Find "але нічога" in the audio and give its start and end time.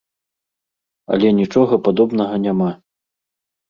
1.17-1.81